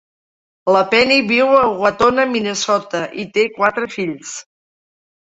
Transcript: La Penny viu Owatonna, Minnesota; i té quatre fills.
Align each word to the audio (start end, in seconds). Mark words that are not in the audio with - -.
La 0.75 0.79
Penny 0.93 1.17
viu 1.31 1.51
Owatonna, 1.57 2.25
Minnesota; 2.31 3.01
i 3.25 3.25
té 3.35 3.43
quatre 3.59 3.91
fills. 3.97 4.33